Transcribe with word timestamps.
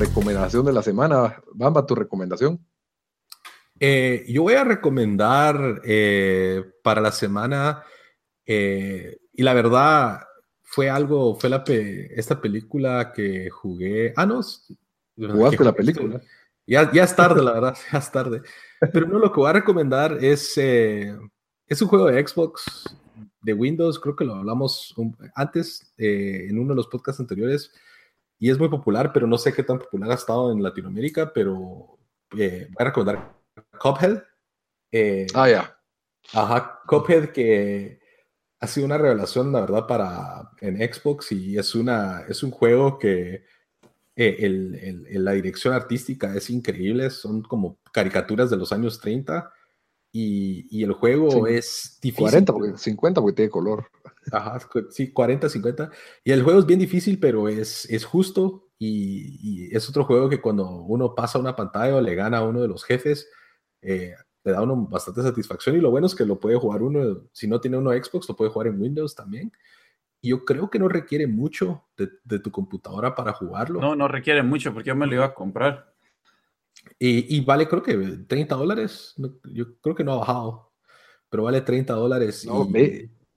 Recomendación 0.00 0.64
de 0.64 0.72
la 0.72 0.82
semana. 0.82 1.42
Bamba, 1.52 1.86
tu 1.86 1.94
recomendación. 1.94 2.58
Eh, 3.78 4.24
yo 4.28 4.42
voy 4.42 4.54
a 4.54 4.64
recomendar 4.64 5.80
eh, 5.84 6.64
para 6.82 7.00
la 7.00 7.12
semana, 7.12 7.82
eh, 8.44 9.18
y 9.32 9.42
la 9.42 9.54
verdad 9.54 10.20
fue 10.62 10.90
algo, 10.90 11.36
fue 11.36 11.50
la 11.50 11.64
esta 11.66 12.40
película 12.40 13.12
que 13.14 13.48
jugué. 13.50 14.12
Ah, 14.16 14.26
no. 14.26 14.40
¿Jugaste 15.16 15.64
la 15.64 15.72
película? 15.72 16.20
Ya, 16.66 16.90
ya 16.92 17.04
es 17.04 17.14
tarde, 17.16 17.42
la 17.42 17.52
verdad, 17.52 17.76
ya 17.92 17.98
es 17.98 18.10
tarde. 18.10 18.42
Pero 18.92 19.06
no, 19.06 19.18
lo 19.18 19.32
que 19.32 19.40
voy 19.40 19.50
a 19.50 19.54
recomendar 19.54 20.22
es, 20.22 20.56
es 20.56 21.82
un 21.82 21.88
juego 21.88 22.06
de 22.06 22.26
Xbox, 22.26 22.96
de 23.42 23.54
Windows, 23.54 23.98
creo 23.98 24.14
que 24.14 24.24
lo 24.24 24.34
hablamos 24.34 24.94
antes 25.34 25.92
en 25.96 26.58
uno 26.58 26.70
de 26.70 26.76
los 26.76 26.86
podcasts 26.86 27.20
anteriores, 27.20 27.72
y 28.40 28.50
es 28.50 28.58
muy 28.58 28.70
popular, 28.70 29.12
pero 29.12 29.26
no 29.26 29.36
sé 29.36 29.52
qué 29.52 29.62
tan 29.62 29.78
popular 29.78 30.10
ha 30.10 30.14
estado 30.14 30.50
en 30.50 30.62
Latinoamérica, 30.62 31.30
pero 31.32 31.98
voy 32.32 32.66
a 32.78 32.84
recomendar 32.84 33.36
Cuphead. 33.78 34.22
Eh, 34.90 35.26
ah, 35.34 35.48
ya. 35.48 35.78
Ajá, 36.32 36.80
Cuphead 36.86 37.32
que 37.32 38.00
ha 38.58 38.66
sido 38.66 38.86
una 38.86 38.96
revelación, 38.96 39.52
la 39.52 39.60
verdad, 39.60 39.86
para 39.86 40.50
en 40.62 40.76
Xbox 40.78 41.32
y 41.32 41.58
es, 41.58 41.74
una, 41.74 42.22
es 42.28 42.42
un 42.42 42.50
juego 42.50 42.98
que 42.98 43.44
eh, 44.16 44.36
el, 44.38 45.06
la 45.22 45.32
dirección 45.32 45.74
artística 45.74 46.34
es 46.34 46.48
increíble, 46.48 47.10
son 47.10 47.42
como 47.42 47.78
caricaturas 47.92 48.48
de 48.48 48.56
los 48.56 48.72
años 48.72 49.00
30 49.00 49.52
y, 50.12 50.66
y 50.70 50.82
el 50.82 50.94
juego 50.94 51.46
es 51.46 51.98
difícil. 52.00 52.24
40, 52.24 52.52
porque, 52.54 52.78
50 52.78 53.20
porque 53.20 53.36
tiene 53.36 53.50
color. 53.50 53.90
Ajá, 54.32 54.58
sí, 54.90 55.12
40, 55.12 55.48
50. 55.48 55.90
Y 56.24 56.32
el 56.32 56.42
juego 56.42 56.60
es 56.60 56.66
bien 56.66 56.80
difícil, 56.80 57.18
pero 57.18 57.48
es, 57.48 57.88
es 57.90 58.04
justo 58.04 58.70
y, 58.78 59.66
y, 59.68 59.76
es 59.76 59.88
otro 59.88 60.04
juego 60.04 60.28
que 60.28 60.40
cuando 60.40 60.68
uno 60.68 61.14
pasa 61.14 61.38
una 61.38 61.54
pantalla 61.54 61.96
o 61.96 62.00
le 62.00 62.14
gana 62.14 62.38
a 62.38 62.44
uno 62.44 62.62
de 62.62 62.68
los 62.68 62.84
jefes, 62.84 63.28
eh, 63.82 64.14
le 64.44 64.52
da 64.52 64.62
uno 64.62 64.76
bastante 64.86 65.22
satisfacción 65.22 65.76
y 65.76 65.80
lo 65.80 65.90
bueno 65.90 66.06
es 66.06 66.14
que 66.14 66.24
lo 66.24 66.40
puede 66.40 66.56
jugar 66.56 66.82
uno, 66.82 67.28
si 67.32 67.46
no 67.46 67.60
tiene 67.60 67.76
uno 67.76 67.90
Xbox, 67.90 68.28
lo 68.28 68.36
puede 68.36 68.50
jugar 68.50 68.68
en 68.68 68.80
Windows 68.80 69.14
también. 69.14 69.52
Y 70.22 70.30
yo 70.30 70.44
creo 70.44 70.68
que 70.68 70.78
no 70.78 70.88
requiere 70.88 71.26
mucho 71.26 71.84
de, 71.96 72.38
tu 72.38 72.50
computadora 72.50 73.14
para 73.14 73.32
jugarlo. 73.32 73.80
No, 73.80 73.96
no 73.96 74.06
requiere 74.06 74.42
mucho 74.42 74.72
porque 74.72 74.88
yo 74.88 74.96
me 74.96 75.06
lo 75.06 75.14
iba 75.14 75.24
a 75.26 75.34
comprar. 75.34 75.94
Y, 76.98 77.40
vale, 77.44 77.68
creo 77.68 77.82
que 77.82 77.96
30 78.26 78.54
dólares. 78.54 79.14
yo 79.44 79.78
creo 79.80 79.94
que 79.94 80.04
no 80.04 80.12
ha 80.12 80.18
bajado, 80.18 80.72
pero 81.28 81.44
vale 81.44 81.62
30 81.62 81.94
dólares. 81.94 82.46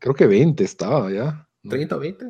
Creo 0.03 0.15
que 0.15 0.27
20 0.27 0.65
estaba 0.65 1.09
ya. 1.09 1.47
30 1.69 1.95
o 1.95 1.99
20. 1.99 2.25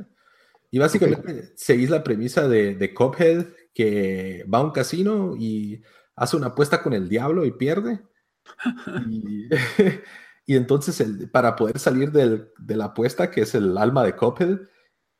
Y 0.70 0.78
básicamente 0.78 1.54
seguís 1.56 1.90
la 1.90 2.04
premisa 2.04 2.48
de, 2.48 2.76
de 2.76 2.94
Cuphead 2.94 3.48
que 3.74 4.46
va 4.52 4.60
a 4.60 4.64
un 4.64 4.70
casino 4.70 5.36
y 5.36 5.82
hace 6.16 6.38
una 6.38 6.48
apuesta 6.48 6.84
con 6.84 6.94
el 6.94 7.10
diablo 7.10 7.46
y 7.46 7.52
pierde. 7.52 8.00
Y, 10.46 10.58
entonces, 10.58 11.00
el, 11.00 11.32
para 11.32 11.56
poder 11.56 11.80
salir 11.80 12.12
del, 12.12 12.52
de 12.58 12.76
la 12.76 12.88
apuesta, 12.88 13.32
que 13.32 13.44
es 13.44 13.56
el 13.56 13.78
alma 13.78 14.04
de 14.04 14.18
Cophead, 14.18 14.60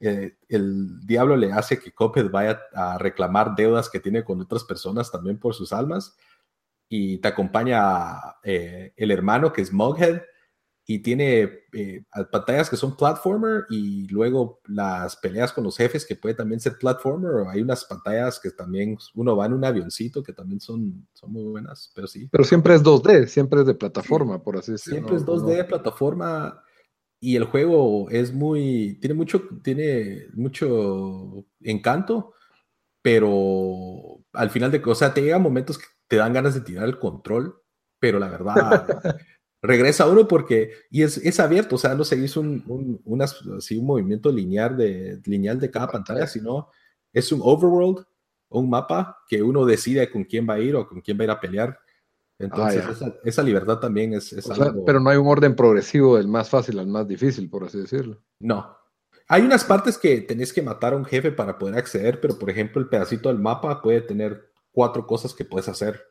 eh, 0.02 0.36
el 0.50 1.00
diablo 1.08 1.38
le 1.38 1.54
hace 1.54 1.80
que 1.80 1.94
Cophead 1.94 2.30
vaya 2.30 2.60
a 2.74 2.98
reclamar 2.98 3.56
deudas 3.56 3.90
que 3.90 4.02
tiene 4.02 4.26
con 4.26 4.42
otras 4.42 4.66
personas 4.66 5.14
también 5.14 5.40
por 5.40 5.54
sus 5.54 5.72
almas. 5.72 6.18
Y 6.90 7.20
te 7.20 7.30
acompaña 7.30 8.36
eh, 8.44 8.92
el 8.98 9.12
hermano 9.12 9.54
que 9.54 9.62
es 9.62 9.72
Mughead, 9.72 10.24
y 10.86 11.00
tiene 11.00 11.50
eh, 11.72 12.04
pantallas 12.30 12.70
que 12.70 12.76
son 12.76 12.98
platformer 12.98 13.66
y 13.70 14.06
luego 14.10 14.60
las 14.66 15.16
peleas 15.16 15.54
con 15.54 15.64
los 15.64 15.78
jefes 15.78 16.06
que 16.06 16.18
puede 16.18 16.36
también 16.36 16.60
ser 16.60 16.78
platformer 16.78 17.32
o 17.32 17.50
hay 17.50 17.62
unas 17.62 17.86
pantallas 17.86 18.40
que 18.40 18.52
también 18.52 18.98
uno 19.16 19.36
va 19.36 19.46
en 19.46 19.54
un 19.54 19.64
avioncito 19.64 20.22
que 20.22 20.34
también 20.34 20.60
son, 20.60 21.08
son 21.14 21.32
muy 21.32 21.44
buenas, 21.46 21.92
pero 21.96 22.08
sí. 22.08 22.28
Pero 22.30 22.44
siempre 22.44 22.76
es 22.76 22.84
2D, 22.84 23.28
siempre 23.28 23.62
es 23.62 23.68
de 23.68 23.76
plataforma, 23.76 24.44
por 24.44 24.58
así 24.58 24.74
decirlo. 24.74 24.98
Siempre 24.98 25.16
es 25.16 25.26
2D 25.26 25.56
de 25.56 25.64
plataforma 25.64 26.62
y 27.22 27.38
el 27.38 27.46
juego 27.46 28.10
es 28.10 28.34
muy, 28.34 28.98
tiene 29.00 29.14
mucho, 29.14 29.44
tiene 29.64 30.28
mucho 30.34 31.46
encanto, 31.62 32.34
pero 33.02 34.20
al 34.34 34.50
final 34.50 34.70
de, 34.70 34.82
o 34.86 34.96
sea, 34.96 35.14
te 35.14 35.22
llegan 35.22 35.42
momentos 35.42 35.78
que 35.78 35.86
te 36.10 36.18
dan 36.18 36.34
ganas 36.34 36.56
de 36.56 36.62
tirar 36.62 36.84
el 36.84 37.00
control, 37.00 37.56
pero 38.00 38.20
la 38.20 38.28
verdad... 38.28 38.86
regresa 39.64 40.08
uno 40.08 40.28
porque, 40.28 40.72
y 40.92 41.02
es, 41.04 41.18
es 41.18 41.40
abierto, 41.40 41.76
o 41.76 41.78
sea, 41.78 41.96
no 41.96 42.04
seguís 42.04 42.36
un, 42.36 43.02
un, 43.06 43.22
así, 43.22 43.78
un 43.78 43.86
movimiento 43.86 44.30
lineal 44.30 44.78
de, 44.78 45.22
lineal 45.26 45.58
de 45.60 45.72
cada 45.72 45.88
pantalla, 45.88 46.28
sino 46.28 46.68
es 47.14 47.32
un 47.32 47.40
overworld, 47.42 48.06
un 48.50 48.70
mapa 48.70 49.18
que 49.28 49.42
uno 49.42 49.66
decide 49.66 50.12
con 50.12 50.26
quién 50.26 50.48
va 50.48 50.56
a 50.56 50.60
ir 50.60 50.76
o 50.76 50.86
con 50.86 51.00
quién 51.00 51.18
va 51.18 51.22
a 51.22 51.24
ir 51.24 51.32
a 51.32 51.40
pelear. 51.40 51.80
Entonces, 52.38 52.84
ah, 53.02 53.14
esa, 53.24 53.42
libertad 53.42 53.80
también 53.80 54.14
es, 54.14 54.34
algo... 54.50 54.84
Pero 54.84 55.00
no 55.00 55.10
hay 55.10 55.18
un 55.18 55.28
orden 55.28 55.56
progresivo 55.56 56.18
del 56.18 56.28
más 56.28 56.50
fácil 56.50 56.78
al 56.78 56.88
más 56.88 57.08
difícil, 57.08 57.50
por 57.50 57.64
así 57.64 57.80
decirlo. 57.80 58.22
No. 58.40 58.76
Hay 59.30 59.44
unas 59.44 59.64
partes 59.64 59.98
que 59.98 60.20
tenés 60.22 60.52
que 60.52 60.62
matar 60.62 60.92
a 60.92 60.98
un 60.98 61.06
jefe 61.06 61.32
para 61.32 61.58
poder 61.58 61.78
acceder, 61.78 62.20
pero 62.20 62.38
por 62.38 62.50
ejemplo, 62.50 62.82
el 62.82 62.90
pedacito 62.90 63.30
del 63.30 63.40
mapa 63.40 63.82
puede 63.82 64.02
tener 64.02 64.52
cuatro 64.74 65.08
cosas 65.08 65.34
que 65.34 65.46
puedes 65.46 65.70
hacer 65.70 66.04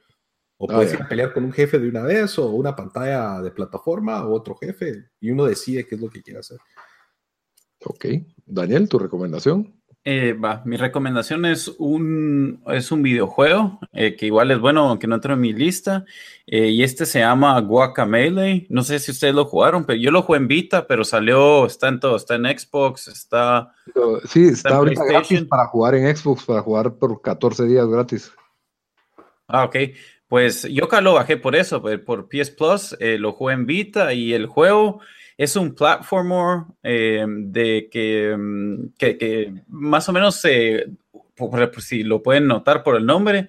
o 0.62 0.70
ah, 0.70 0.76
puedes 0.76 0.94
ir 0.94 1.02
a 1.02 1.08
pelear 1.08 1.32
con 1.32 1.42
un 1.42 1.52
jefe 1.52 1.80
de 1.80 1.88
una 1.88 2.02
vez, 2.02 2.38
o 2.38 2.50
una 2.50 2.76
pantalla 2.76 3.42
de 3.42 3.50
plataforma, 3.50 4.24
o 4.24 4.32
otro 4.32 4.54
jefe, 4.54 5.10
y 5.20 5.32
uno 5.32 5.44
decide 5.44 5.84
qué 5.84 5.96
es 5.96 6.00
lo 6.00 6.08
que 6.08 6.22
quiere 6.22 6.38
hacer. 6.38 6.58
Ok. 7.84 8.06
Daniel, 8.46 8.88
¿tu 8.88 9.00
recomendación? 9.00 9.74
Eh, 10.04 10.36
mi 10.64 10.76
recomendación 10.76 11.46
es 11.46 11.66
un, 11.78 12.62
es 12.68 12.92
un 12.92 13.02
videojuego 13.02 13.80
eh, 13.92 14.14
que 14.16 14.26
igual 14.26 14.52
es 14.52 14.60
bueno, 14.60 14.88
aunque 14.88 15.08
no 15.08 15.16
entra 15.16 15.34
en 15.34 15.40
mi 15.40 15.52
lista. 15.52 16.04
Eh, 16.46 16.68
y 16.68 16.84
este 16.84 17.06
se 17.06 17.18
llama 17.18 17.58
Guacamelee. 17.60 18.68
No 18.68 18.84
sé 18.84 19.00
si 19.00 19.10
ustedes 19.10 19.34
lo 19.34 19.46
jugaron, 19.46 19.84
pero 19.84 19.98
yo 19.98 20.12
lo 20.12 20.22
jugué 20.22 20.38
en 20.38 20.46
Vita, 20.46 20.86
pero 20.86 21.02
salió, 21.02 21.66
está 21.66 21.88
en 21.88 21.98
todo, 21.98 22.14
está 22.14 22.36
en 22.36 22.44
Xbox, 22.56 23.08
está. 23.08 23.74
Sí, 24.28 24.44
está, 24.46 24.76
ahorita 24.76 25.04
gratis 25.06 25.42
para 25.42 25.66
jugar 25.66 25.96
en 25.96 26.16
Xbox, 26.16 26.44
para 26.44 26.62
jugar 26.62 26.94
por 26.94 27.20
14 27.20 27.66
días 27.66 27.88
gratis. 27.88 28.32
Ah, 29.52 29.64
ok. 29.64 29.76
Pues 30.26 30.62
yo 30.62 30.86
acá 30.86 31.02
lo 31.02 31.12
bajé 31.12 31.36
por 31.36 31.54
eso, 31.54 31.82
por 31.82 32.26
PS 32.26 32.52
Plus, 32.52 32.96
eh, 32.98 33.18
lo 33.18 33.32
jugué 33.32 33.52
en 33.52 33.66
Vita 33.66 34.14
y 34.14 34.32
el 34.32 34.46
juego 34.46 35.02
es 35.36 35.56
un 35.56 35.74
platformer 35.74 36.64
eh, 36.82 37.26
de 37.28 38.34
mm, 38.38 38.94
que, 38.96 39.18
que, 39.18 39.52
más 39.68 40.08
o 40.08 40.12
menos, 40.14 40.42
eh, 40.46 40.86
si 41.80 42.02
lo 42.02 42.22
pueden 42.22 42.46
notar 42.46 42.82
por 42.82 42.96
el 42.96 43.04
nombre, 43.04 43.48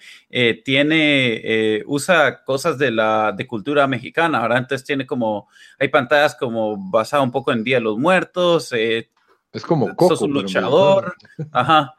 tiene, 0.66 1.84
usa 1.86 2.44
cosas 2.44 2.78
de 2.78 2.92
la 2.92 3.32
de 3.32 3.48
cultura 3.48 3.88
mexicana. 3.88 4.40
Ahora 4.40 4.58
entonces 4.58 4.86
tiene 4.86 5.06
como, 5.06 5.48
hay 5.80 5.88
pantallas 5.88 6.36
como 6.36 6.76
basada 6.90 7.24
un 7.24 7.32
poco 7.32 7.54
en 7.54 7.64
Día 7.64 7.78
de 7.78 7.84
los 7.84 7.98
Muertos. 7.98 8.74
es 8.74 9.08
como 9.66 9.88
Coco, 9.96 10.10
sos 10.10 10.22
un 10.24 10.34
luchador. 10.34 11.16
Ajá. 11.54 11.96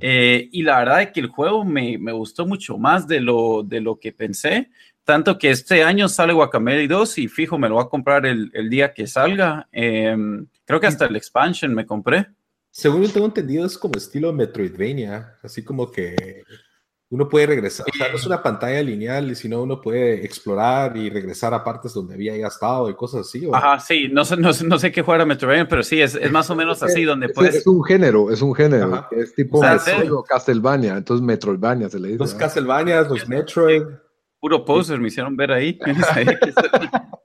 Eh, 0.00 0.48
y 0.52 0.62
la 0.62 0.78
verdad 0.78 1.02
es 1.02 1.10
que 1.12 1.20
el 1.20 1.28
juego 1.28 1.64
me, 1.64 1.98
me, 1.98 2.12
gustó 2.12 2.46
mucho 2.46 2.78
más 2.78 3.06
de 3.06 3.20
lo, 3.20 3.62
de 3.62 3.80
lo 3.80 3.98
que 3.98 4.12
pensé. 4.12 4.70
Tanto 5.04 5.38
que 5.38 5.50
este 5.50 5.84
año 5.84 6.08
sale 6.08 6.32
Guacamele 6.32 6.88
2 6.88 7.18
y 7.18 7.28
fijo, 7.28 7.58
me 7.58 7.68
lo 7.68 7.76
voy 7.76 7.84
a 7.84 7.88
comprar 7.88 8.26
el, 8.26 8.50
el 8.52 8.68
día 8.68 8.92
que 8.92 9.06
salga. 9.06 9.68
Em, 9.70 10.46
creo 10.64 10.80
que 10.80 10.88
hasta 10.88 11.06
el 11.06 11.16
expansion 11.16 11.72
me 11.72 11.86
compré. 11.86 12.26
Según 12.70 13.08
tengo 13.10 13.26
entendido, 13.26 13.64
es 13.64 13.78
como 13.78 13.94
estilo 13.96 14.32
Metroidvania, 14.32 15.34
así 15.42 15.62
como 15.62 15.90
que 15.90 16.42
uno 17.08 17.28
puede 17.28 17.46
regresar, 17.46 17.86
o 17.88 17.96
sea, 17.96 18.08
no 18.08 18.16
es 18.16 18.26
una 18.26 18.42
pantalla 18.42 18.82
lineal, 18.82 19.36
sino 19.36 19.62
uno 19.62 19.80
puede 19.80 20.24
explorar 20.24 20.96
y 20.96 21.08
regresar 21.08 21.54
a 21.54 21.62
partes 21.62 21.94
donde 21.94 22.14
había 22.14 22.36
ya 22.36 22.48
estado 22.48 22.90
y 22.90 22.94
cosas 22.94 23.20
así. 23.28 23.48
Ajá, 23.52 23.78
sí, 23.78 24.08
no 24.10 24.24
sé, 24.24 24.36
no, 24.36 24.50
no 24.64 24.78
sé 24.78 24.90
qué 24.90 25.02
juega 25.02 25.24
Metroidvania, 25.24 25.68
pero 25.68 25.84
sí, 25.84 26.00
es, 26.00 26.16
es, 26.16 26.32
más 26.32 26.50
o 26.50 26.56
menos 26.56 26.82
así, 26.82 27.04
donde 27.04 27.28
puedes... 27.28 27.54
Es 27.56 27.66
un 27.66 27.84
género, 27.84 28.32
es 28.32 28.42
un 28.42 28.54
género, 28.54 29.06
es 29.12 29.34
tipo 29.34 29.60
Castlevania, 30.28 30.96
entonces 30.96 31.24
Metroidvania 31.24 31.88
se 31.88 32.00
le 32.00 32.08
dice. 32.08 32.18
Los 32.18 32.34
Castlevania, 32.34 33.02
los 33.02 33.28
Metroid. 33.28 33.82
Puro 34.40 34.64
poser 34.64 35.00
me 35.00 35.08
hicieron 35.08 35.36
ver 35.36 35.52
ahí. 35.52 35.72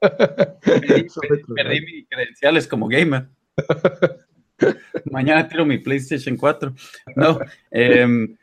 perdí, 0.00 1.80
mis 1.80 2.08
credenciales 2.08 2.66
como 2.68 2.88
gamer. 2.88 3.28
Mañana 5.10 5.48
tiro 5.48 5.66
mi 5.66 5.78
PlayStation 5.78 6.36
4. 6.36 6.72
No. 7.16 7.38
Em, 7.70 8.36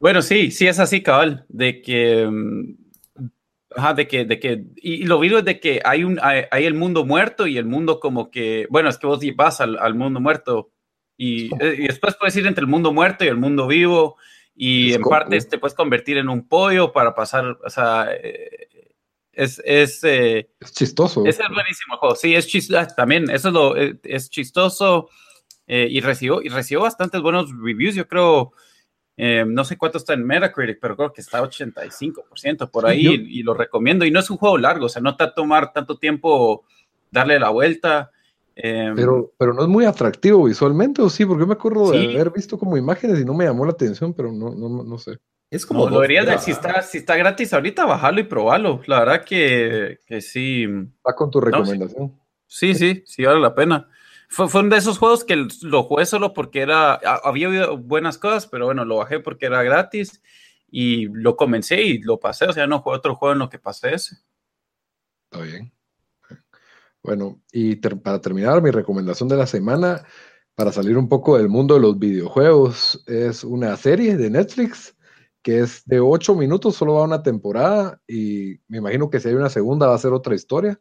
bueno, 0.00 0.22
sí, 0.22 0.50
sí 0.50 0.66
es 0.66 0.80
así, 0.80 1.02
cabal. 1.02 1.44
De 1.48 1.82
que. 1.82 2.22
Em, 2.22 2.76
ajá, 3.76 3.94
de 3.94 4.08
que, 4.08 4.24
de 4.24 4.40
que, 4.40 4.64
y, 4.76 5.04
lo 5.04 5.20
vivo 5.20 5.38
es 5.38 5.44
de 5.44 5.60
que 5.60 5.80
hay 5.84 6.04
un, 6.04 6.18
hay, 6.22 6.64
el 6.64 6.74
mundo 6.74 7.04
muerto 7.04 7.46
y 7.46 7.56
el 7.56 7.66
mundo 7.66 8.00
como 8.00 8.30
que, 8.30 8.66
bueno, 8.70 8.88
es 8.88 8.98
que 8.98 9.06
vos 9.06 9.20
vas 9.36 9.60
al, 9.60 9.78
al 9.78 9.94
mundo 9.94 10.20
muerto 10.20 10.72
y, 11.16 11.54
eh, 11.62 11.76
y, 11.78 11.86
después 11.86 12.16
puedes 12.18 12.34
ir 12.36 12.46
entre 12.46 12.62
el 12.62 12.68
mundo 12.68 12.92
muerto 12.92 13.24
y 13.24 13.28
el 13.28 13.36
mundo 13.36 13.66
vivo 13.66 14.16
y 14.54 14.92
en 14.92 15.02
parte 15.02 15.40
te 15.40 15.58
puedes 15.58 15.74
convertir 15.74 16.18
en 16.18 16.28
un 16.28 16.48
pollo 16.48 16.92
para 16.92 17.14
pasar, 17.14 17.58
o 17.64 17.70
sea, 17.70 18.08
eh, 18.10 18.68
es, 19.32 19.62
es, 19.64 20.02
eh, 20.04 20.50
es 20.60 20.72
chistoso. 20.72 21.24
Es 21.24 21.38
buenísimo 21.38 21.96
juego, 21.98 22.14
sí, 22.14 22.34
es 22.34 22.46
chistoso, 22.46 22.80
ah, 22.80 22.86
también, 22.86 23.30
eso 23.30 23.48
es 23.48 23.54
lo, 23.54 23.76
es 23.76 24.30
chistoso 24.30 25.08
y 25.66 26.00
recibió, 26.00 26.42
y 26.42 26.48
recibió 26.48 26.80
bastantes 26.80 27.20
buenos 27.20 27.48
reviews, 27.62 27.94
yo 27.94 28.08
creo, 28.08 28.52
no 29.46 29.64
sé 29.64 29.76
cuánto 29.76 29.98
está 29.98 30.14
en 30.14 30.24
Metacritic, 30.24 30.78
pero 30.80 30.96
creo 30.96 31.12
que 31.12 31.20
está 31.20 31.42
85% 31.42 32.70
por 32.70 32.86
ahí 32.86 33.06
y, 33.06 33.42
lo 33.42 33.54
recomiendo. 33.54 34.04
Y 34.04 34.10
no 34.10 34.20
es 34.20 34.30
un 34.30 34.36
juego 34.36 34.56
largo, 34.56 34.86
o 34.86 34.88
sea, 34.88 35.02
no 35.02 35.16
te 35.16 35.24
va 35.24 35.30
a 35.30 35.34
tomar 35.34 35.72
tanto 35.72 35.98
tiempo 35.98 36.64
darle 37.10 37.38
la 37.38 37.50
vuelta. 37.50 38.10
Em, 38.54 38.94
pero, 38.94 39.32
pero 39.38 39.54
no 39.54 39.62
es 39.62 39.68
muy 39.68 39.84
atractivo 39.84 40.44
visualmente, 40.44 41.02
¿o 41.02 41.08
sí? 41.08 41.24
Porque 41.24 41.42
yo 41.42 41.46
me 41.46 41.54
acuerdo 41.54 41.92
de 41.92 42.14
haber 42.14 42.30
visto 42.30 42.58
como 42.58 42.76
imágenes 42.76 43.20
y 43.20 43.24
no 43.24 43.34
me 43.34 43.44
llamó 43.44 43.64
la 43.64 43.72
atención, 43.72 44.14
pero 44.14 44.32
no, 44.32 44.54
no, 44.54 44.84
no 44.84 44.98
sé. 44.98 45.18
Es 45.50 45.66
como. 45.66 45.88
lo 45.88 45.96
deberías 45.96 46.26
de, 46.26 46.38
si 46.38 46.52
está, 46.52 46.80
si 46.82 46.98
está 46.98 47.16
gratis 47.16 47.52
ahorita, 47.52 47.84
bajarlo 47.84 48.20
y 48.20 48.24
probarlo. 48.24 48.80
La 48.86 49.00
verdad 49.00 49.24
que, 49.24 49.98
que 50.06 50.20
sí. 50.20 50.66
Va 50.66 51.14
con 51.16 51.30
tu 51.30 51.40
recomendación. 51.40 52.14
sí, 52.46 52.74
sí, 52.74 53.02
sí, 53.04 53.24
vale 53.24 53.40
la 53.40 53.54
pena. 53.54 53.88
Fue, 54.32 54.46
uno 54.60 54.68
de 54.68 54.76
esos 54.76 54.98
juegos 54.98 55.24
que 55.24 55.48
lo 55.62 55.82
jugué 55.82 56.06
solo 56.06 56.32
porque 56.32 56.60
era. 56.60 56.94
Había 57.24 57.70
buenas 57.70 58.16
cosas, 58.16 58.46
pero 58.46 58.66
bueno, 58.66 58.84
lo 58.84 58.98
bajé 58.98 59.18
porque 59.18 59.46
era 59.46 59.62
gratis 59.64 60.22
y 60.70 61.06
lo 61.08 61.36
comencé 61.36 61.82
y 61.82 61.98
lo 61.98 62.20
pasé. 62.20 62.46
O 62.46 62.52
sea, 62.52 62.68
no 62.68 62.78
jugué 62.80 62.96
otro 62.96 63.16
juego 63.16 63.32
en 63.32 63.40
lo 63.40 63.50
que 63.50 63.58
pasé 63.58 63.94
ese. 63.94 64.16
Está 65.24 65.44
bien. 65.44 65.72
Bueno, 67.02 67.40
y 67.50 67.74
para 67.76 68.20
terminar, 68.20 68.62
mi 68.62 68.70
recomendación 68.70 69.28
de 69.28 69.36
la 69.36 69.46
semana, 69.46 70.06
para 70.54 70.70
salir 70.70 70.96
un 70.96 71.08
poco 71.08 71.36
del 71.36 71.48
mundo 71.48 71.74
de 71.74 71.80
los 71.80 71.98
videojuegos, 71.98 73.02
es 73.08 73.42
una 73.42 73.76
serie 73.76 74.16
de 74.16 74.30
Netflix 74.30 74.94
que 75.42 75.60
es 75.60 75.84
de 75.86 75.98
ocho 75.98 76.34
minutos, 76.36 76.76
solo 76.76 76.94
va 76.94 77.04
una 77.04 77.22
temporada 77.22 78.00
y 78.06 78.60
me 78.68 78.78
imagino 78.78 79.10
que 79.10 79.18
si 79.18 79.28
hay 79.28 79.34
una 79.34 79.48
segunda 79.48 79.86
va 79.86 79.94
a 79.94 79.98
ser 79.98 80.12
otra 80.12 80.34
historia. 80.34 80.78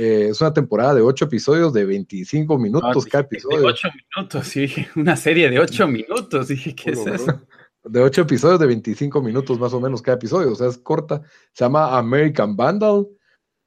Eh, 0.00 0.28
es 0.30 0.40
una 0.40 0.52
temporada 0.52 0.94
de 0.94 1.02
ocho 1.02 1.24
episodios 1.24 1.72
de 1.72 1.84
25 1.84 2.56
minutos 2.58 3.04
cada 3.06 3.24
episodio. 3.24 3.60
De 3.60 3.66
8 3.66 3.88
minutos, 4.16 4.46
sí, 4.46 4.72
una 4.96 5.16
serie 5.16 5.50
de 5.50 5.58
ocho 5.58 5.88
minutos, 5.88 6.48
dije, 6.48 6.74
¿qué 6.74 6.90
es 6.90 7.06
eso? 7.06 7.40
De 7.82 8.00
ocho 8.00 8.22
episodios 8.22 8.60
de 8.60 8.66
25 8.66 9.20
minutos 9.22 9.58
más 9.58 9.72
o 9.72 9.80
menos 9.80 10.02
cada 10.02 10.16
episodio, 10.16 10.52
o 10.52 10.54
sea, 10.54 10.68
es 10.68 10.78
corta. 10.78 11.22
Se 11.52 11.64
llama 11.64 11.96
American 11.98 12.54
Vandal 12.54 13.08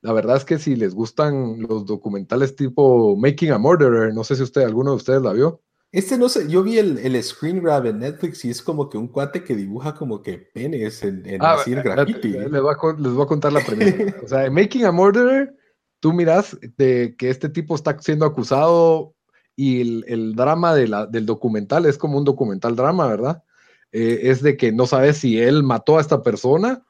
la 0.01 0.13
verdad 0.13 0.37
es 0.37 0.45
que 0.45 0.57
si 0.57 0.75
les 0.75 0.95
gustan 0.95 1.61
los 1.61 1.85
documentales 1.85 2.55
tipo 2.55 3.15
Making 3.15 3.51
a 3.51 3.57
Murderer, 3.59 4.13
no 4.13 4.23
sé 4.23 4.35
si 4.35 4.43
usted, 4.43 4.63
alguno 4.63 4.91
de 4.91 4.97
ustedes 4.97 5.21
la 5.21 5.31
vio. 5.31 5.61
Este 5.91 6.17
no 6.17 6.29
sé, 6.29 6.49
yo 6.49 6.63
vi 6.63 6.79
el, 6.79 6.97
el 6.97 7.21
screen 7.21 7.61
grab 7.61 7.85
en 7.85 7.99
Netflix 7.99 8.45
y 8.45 8.49
es 8.49 8.61
como 8.61 8.89
que 8.89 8.97
un 8.97 9.09
cuate 9.09 9.43
que 9.43 9.55
dibuja 9.55 9.93
como 9.93 10.21
que 10.21 10.37
penes 10.37 11.03
en, 11.03 11.23
en 11.27 11.43
ah, 11.43 11.57
decir 11.57 11.81
graffiti. 11.83 12.29
Les 12.29 12.61
voy, 12.61 12.73
a, 12.73 12.99
les 12.99 13.11
voy 13.11 13.23
a 13.23 13.27
contar 13.27 13.53
la 13.53 13.59
premisa. 13.59 14.15
o 14.23 14.27
sea, 14.27 14.45
en 14.45 14.53
Making 14.53 14.85
a 14.85 14.91
Murderer, 14.91 15.55
tú 16.01 16.11
miras 16.11 16.57
de 16.77 17.15
que 17.17 17.29
este 17.29 17.47
tipo 17.47 17.75
está 17.75 17.97
siendo 17.99 18.25
acusado 18.25 19.13
y 19.55 20.01
el, 20.11 20.35
drama 20.35 20.73
del 20.75 21.25
documental 21.25 21.85
es 21.85 21.97
como 21.97 22.17
un 22.17 22.25
documental 22.25 22.75
drama, 22.75 23.07
¿verdad? 23.07 23.43
Eh, 23.91 24.31
es 24.31 24.41
de 24.41 24.57
que 24.57 24.71
no 24.71 24.87
sabes 24.87 25.17
si 25.17 25.39
él 25.39 25.63
mató 25.63 25.97
a 25.97 26.01
esta 26.01 26.23
persona 26.23 26.83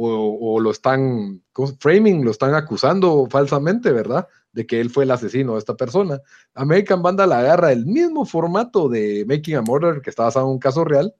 o, 0.00 0.60
lo 0.60 0.70
están 0.70 1.42
framing, 1.80 2.24
lo 2.24 2.30
están 2.30 2.54
acusando 2.54 3.26
falsamente, 3.28 3.90
¿verdad? 3.90 4.28
De 4.52 4.64
que 4.64 4.80
él 4.80 4.90
fue 4.90 5.04
el 5.04 5.10
asesino 5.10 5.54
de 5.54 5.58
esta 5.58 5.76
persona. 5.76 6.20
American 6.54 7.02
la 7.02 7.40
agarra 7.40 7.72
el 7.72 7.84
mismo 7.84 8.24
formato 8.24 8.88
de 8.88 9.24
Making 9.26 9.56
a 9.56 9.62
Murder, 9.62 10.00
que 10.00 10.10
está 10.10 10.24
basado 10.24 10.46
en 10.46 10.52
un 10.52 10.58
caso 10.60 10.84
real, 10.84 11.14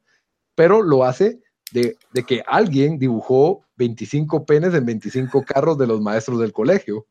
pero 0.54 0.82
lo 0.82 1.04
hace 1.04 1.40
de, 1.72 1.96
que 2.26 2.42
alguien 2.46 2.98
dibujó 2.98 3.64
25 3.76 4.44
penes 4.44 4.74
en 4.74 4.86
25 4.86 5.44
carros 5.44 5.78
de 5.78 5.86
los 5.86 6.00
maestros 6.00 6.40
del 6.40 6.52
colegio. 6.52 7.06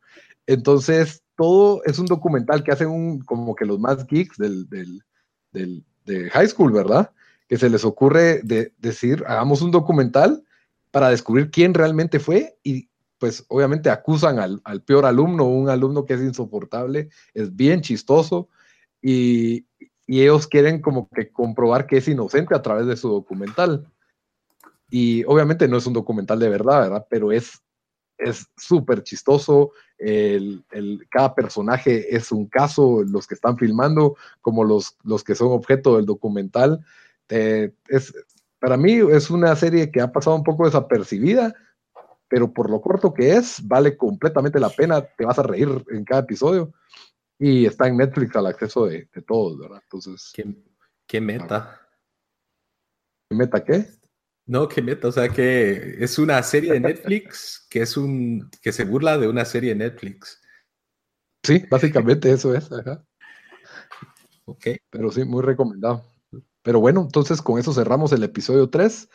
Entonces, 0.45 1.24
todo 1.36 1.81
es 1.86 2.00
un 2.00 2.06
documental 2.06 2.63
que 2.63 2.71
hacen 2.71 3.19
como 3.19 3.56
que 3.56 3.65
los 3.65 3.80
más 3.80 4.06
geeks 4.07 4.38
del, 4.38 4.68
del, 4.69 5.04
del 5.51 5.83
de 6.07 6.30
high 6.31 6.48
school, 6.48 6.71
¿verdad? 6.71 7.12
Que 7.48 7.57
se 7.57 7.69
les 7.69 7.86
ocurre 7.86 8.42
de, 8.44 8.74
decir, 8.80 9.24
hagamos 9.27 9.62
un 9.62 9.71
documental 9.71 10.44
para 10.89 11.09
descubrir 11.09 11.51
quién 11.51 11.74
realmente 11.74 12.19
fue 12.19 12.57
y 12.63 12.89
pues 13.19 13.45
obviamente 13.50 13.89
acusan 13.89 14.39
al, 14.39 14.81
peor 14.83 15.06
alumno, 15.06 15.45
un 15.45 15.69
alumno 15.69 16.06
que 16.06 16.13
es 16.13 16.21
insoportable, 16.21 17.09
es 17.33 17.56
bien 17.56 17.81
chistoso 17.81 18.50
y, 19.01 19.65
ellos 20.09 20.48
quieren 20.48 20.81
como 20.81 21.09
que 21.09 21.33
comprobar 21.33 21.86
que 21.86 21.98
es 21.98 22.07
inocente 22.07 22.56
a 22.56 22.62
través 22.62 22.88
de 22.88 22.95
su 22.95 23.09
documental. 23.09 23.92
Y 24.89 25.24
obviamente 25.25 25.68
no 25.68 25.78
es 25.78 25.86
un 25.86 25.94
documental 25.94 26.39
de 26.39 26.50
verdad, 26.50 26.81
¿verdad? 26.81 27.07
Pero 27.10 27.31
es 27.31 27.62
es 28.18 28.48
súper 28.57 29.04
chistoso. 29.04 29.72
El, 29.98 30.63
cada 31.10 31.34
personaje 31.36 32.16
es 32.16 32.31
un 32.31 32.48
caso, 32.48 33.04
los 33.04 33.28
que 33.28 33.36
están 33.36 33.57
filmando, 33.57 34.16
como 34.42 34.63
los, 34.63 34.98
los 35.04 35.24
que 35.24 35.36
son 35.36 35.51
objeto 35.51 35.95
del 35.95 36.06
documental. 36.06 36.86
Eh, 37.30 37.74
es, 37.88 38.13
para 38.60 38.78
mí 38.78 38.94
es 39.12 39.30
una 39.30 39.56
serie 39.56 39.92
que 39.92 40.01
ha 40.01 40.12
pasado 40.12 40.36
un 40.36 40.44
poco 40.44 40.66
desapercibida, 40.66 41.56
pero 42.28 42.51
por 42.51 42.69
lo 42.69 42.81
corto 42.81 43.13
que 43.13 43.33
es, 43.33 43.66
vale 43.66 43.95
completamente 43.95 44.60
la 44.60 44.69
pena, 44.69 45.01
te 45.01 45.25
vas 45.25 45.40
a 45.40 45.44
reír 45.44 45.69
en 45.92 46.04
cada 46.04 46.22
episodio 46.22 46.74
y 47.40 47.66
está 47.66 47.88
en 47.88 47.98
Netflix 47.98 48.36
al 48.36 48.48
acceso 48.48 48.86
de, 48.86 49.07
todos, 49.25 49.60
¿verdad? 49.60 49.80
Entonces... 49.83 50.33
¿Qué, 51.07 51.22
meta? 51.22 51.80
¿Qué 53.30 53.38
meta 53.38 53.63
qué? 53.63 53.88
No, 54.48 54.68
qué 54.68 54.82
meta, 54.82 55.10
o 55.10 55.12
sea 55.12 55.30
que 55.30 55.98
es 56.00 56.18
una 56.18 56.42
serie 56.42 56.74
de 56.74 56.80
Netflix 56.80 57.68
que 57.70 57.82
es 57.82 57.98
un 57.98 58.50
que 58.62 58.72
se 58.72 58.86
burla 58.86 59.18
de 59.18 59.28
una 59.28 59.46
serie 59.46 59.70
de 59.72 59.76
Netflix. 59.76 60.42
Sí, 61.44 61.64
básicamente 61.69 62.31
eso 62.31 62.56
es, 62.56 62.71
ajá. 62.71 63.06
Ok. 64.45 64.68
Pero 64.90 65.12
sí, 65.12 65.26
muy 65.26 65.44
recomendado. 65.44 66.04
Pero 66.64 66.80
bueno, 66.80 67.02
entonces 67.02 67.42
con 67.42 67.60
eso 67.60 67.74
cerramos 67.74 68.12
el 68.14 68.24
episodio 68.24 68.69
3. 68.69 69.10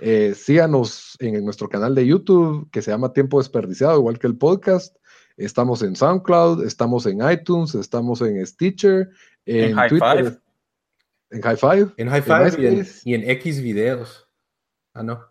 Eh, 0.00 0.34
síganos 0.34 1.16
en, 1.18 1.44
nuestro 1.44 1.68
canal 1.68 1.94
de 1.94 2.06
YouTube 2.06 2.68
que 2.70 2.82
se 2.82 2.90
llama 2.90 3.12
Tiempo 3.12 3.38
Desperdiciado, 3.38 3.98
igual 3.98 4.18
que 4.18 4.26
el 4.26 4.36
podcast. 4.36 4.96
Estamos 5.36 5.82
en 5.82 5.94
SoundCloud, 5.94 6.64
estamos 6.64 7.06
en 7.06 7.20
iTunes, 7.30 7.74
estamos 7.74 8.20
en 8.22 8.44
Stitcher, 8.46 9.08
en, 9.46 9.76
Twitter. 9.88 10.40
En 11.30 11.42
High 11.42 11.56
Five. 11.56 11.92
En 11.96 12.08
High 12.08 12.22
Five 12.22 12.86
y, 13.04 13.14
en, 13.14 13.30
X 13.30 13.62
videos. 13.62 14.27
Ah, 14.98 15.04
no. 15.04 15.24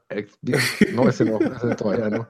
no, 0.93 1.09
ese 1.09 1.25
no, 1.25 1.39
ese 1.39 1.75
todavía 1.75 2.09
no. 2.09 2.29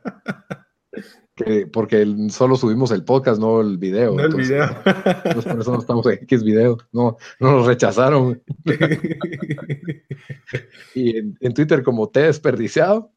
porque 1.71 2.03
solo 2.29 2.55
subimos 2.55 2.89
el 2.89 3.03
podcast, 3.03 3.39
no 3.39 3.61
el 3.61 3.77
video. 3.77 4.15
No 4.15 4.23
el 4.23 4.35
video. 4.35 4.67
por 4.83 5.59
eso 5.59 5.71
no 5.71 5.79
estamos 5.79 6.03
en 6.07 6.13
X 6.13 6.43
video. 6.43 6.77
No, 6.91 7.15
no 7.39 7.51
nos 7.51 7.67
rechazaron. 7.67 8.41
y 10.95 11.17
en, 11.17 11.53
Twitter 11.53 11.83
como 11.83 12.09
T 12.09 12.21
desperdiciado. 12.21 13.13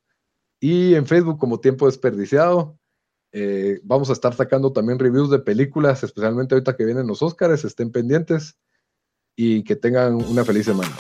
Y 0.60 0.94
en 0.94 1.06
Facebook 1.06 1.38
como 1.38 1.60
Tiempo 1.60 1.86
Desperdiciado. 1.86 2.78
Eh, 3.32 3.80
vamos 3.84 4.10
a 4.10 4.12
estar 4.12 4.34
sacando 4.34 4.70
también 4.70 4.98
reviews 4.98 5.30
de 5.30 5.38
películas, 5.38 6.02
especialmente 6.02 6.54
ahorita 6.54 6.76
que 6.76 6.84
vienen 6.84 7.06
los 7.06 7.22
Oscars. 7.22 7.64
Estén 7.64 7.90
pendientes 7.90 8.58
y 9.34 9.64
que 9.64 9.76
tengan 9.76 10.16
una 10.16 10.44
feliz 10.44 10.66
semana. 10.66 10.94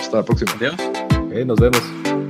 Hasta 0.00 0.16
la 0.16 0.24
próxima. 0.24 0.50
Adiós. 0.54 0.74
nos 1.46 1.60
vemos. 1.60 2.27